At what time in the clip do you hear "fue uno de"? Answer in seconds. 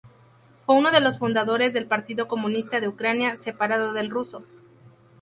0.65-0.99